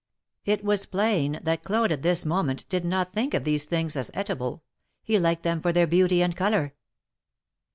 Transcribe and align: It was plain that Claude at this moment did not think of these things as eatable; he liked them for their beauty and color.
It 0.45 0.63
was 0.63 0.87
plain 0.87 1.39
that 1.43 1.63
Claude 1.63 1.91
at 1.91 2.01
this 2.01 2.25
moment 2.25 2.67
did 2.69 2.83
not 2.83 3.13
think 3.13 3.35
of 3.35 3.43
these 3.43 3.67
things 3.67 3.95
as 3.95 4.09
eatable; 4.17 4.63
he 5.03 5.19
liked 5.19 5.43
them 5.43 5.61
for 5.61 5.71
their 5.71 5.85
beauty 5.85 6.23
and 6.23 6.35
color. 6.35 6.73